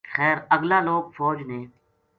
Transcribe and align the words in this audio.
خیر 0.13 0.37
ا 0.53 0.55
گلا 0.61 0.79
لوک 0.85 1.05
فوج 1.15 1.37
نے 1.49 1.59